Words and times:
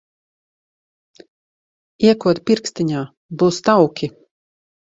Iekod 2.07 2.43
pirkstiņā, 2.51 3.05
būs 3.43 3.61
tauki. 3.69 4.15